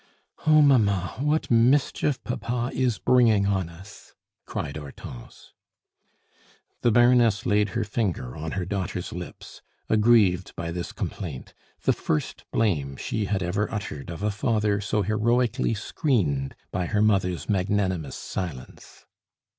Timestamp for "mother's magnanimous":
17.03-18.15